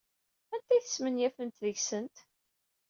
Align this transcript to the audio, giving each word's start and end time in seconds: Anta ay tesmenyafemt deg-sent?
Anta 0.53 0.71
ay 0.73 0.81
tesmenyafemt 0.83 1.61
deg-sent? 1.65 2.17